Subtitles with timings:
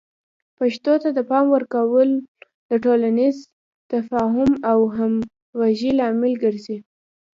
[0.57, 2.09] پښتو ته د پام ورکول
[2.69, 3.37] د ټولنیز
[3.93, 6.77] تفاهم او همغږۍ لامل ګرځي.